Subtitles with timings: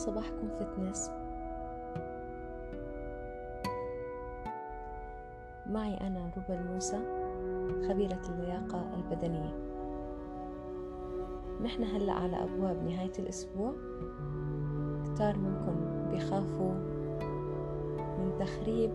[0.00, 1.10] صباحكم فتنس
[5.66, 6.98] معي أنا روبا الموسى
[7.88, 9.54] خبيرة اللياقة البدنية.
[11.64, 13.72] نحن هلأ على أبواب نهاية الأسبوع.
[15.04, 15.76] كتار منكم
[16.10, 16.72] بيخافوا
[18.18, 18.90] من تخريب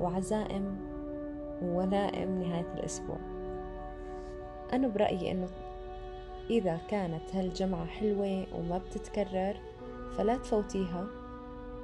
[0.00, 0.76] وعزائم
[1.62, 3.18] وولائم نهاية الأسبوع.
[4.72, 5.48] أنا برأيي إنه
[6.50, 9.56] إذا كانت هالجمعة حلوة وما بتتكرر
[10.18, 11.06] فلا تفوتيها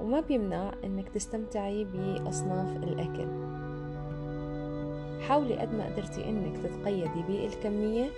[0.00, 3.52] وما بيمنع إنك تستمتعي بأصناف الأكل.
[5.22, 8.10] حاولي قد ما قدرتي إنك تتقيدي بالكمية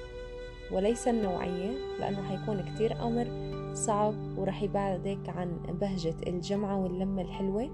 [0.73, 7.71] وليس النوعية لأنه حيكون كتير أمر صعب ورح يبعدك عن بهجة الجمعة واللمة الحلوة.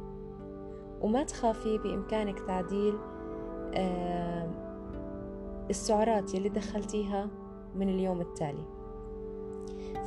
[1.01, 2.95] وما تخافي بإمكانك تعديل
[5.71, 7.29] السعرات يلي دخلتيها
[7.75, 8.80] من اليوم التالي.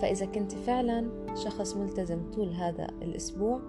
[0.03, 3.61] فإذا كنت فعلا شخص ملتزم طول هذا الأسبوع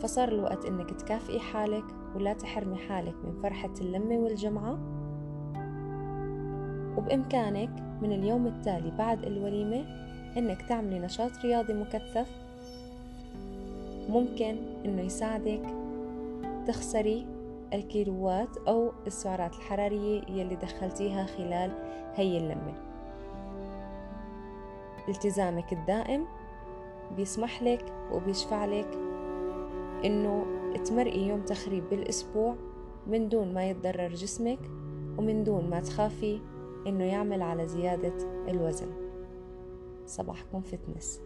[0.00, 4.78] فصار الوقت إنك تكافئي حالك ولا تحرمي حالك من فرحة اللمة والجمعة.
[6.98, 7.70] وبإمكانك
[8.02, 9.84] من اليوم التالي بعد الوليمة
[10.36, 12.28] إنك تعملي نشاط رياضي مكثف.
[14.08, 15.62] ممكن إنه يساعدك
[16.66, 17.26] تخسري
[17.72, 21.70] الكيلوات أو السعرات الحرارية يلي دخلتيها خلال
[22.14, 22.93] هي اللمة.
[25.08, 26.26] التزامك الدائم
[27.16, 28.88] بيسمح لك وبيشفع لك
[30.04, 30.46] إنه
[30.84, 32.56] تمرقي يوم تخريب بالأسبوع
[33.06, 34.58] من دون ما يتضرر جسمك
[35.18, 36.40] ومن دون ما تخافي
[36.86, 38.14] إنه يعمل على زيادة
[38.48, 38.88] الوزن.
[40.06, 41.20] صباحكم فتنس.